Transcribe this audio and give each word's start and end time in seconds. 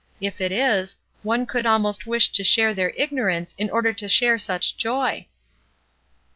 If 0.19 0.41
it 0.41 0.51
is, 0.51 0.95
one 1.21 1.45
could 1.45 1.67
almost 1.67 2.07
wish 2.07 2.31
to 2.31 2.43
share 2.43 2.73
their 2.73 2.89
ignorance 2.97 3.53
in 3.59 3.69
order 3.69 3.93
to 3.93 4.09
share 4.09 4.39
such 4.39 4.75
joy." 4.75 5.27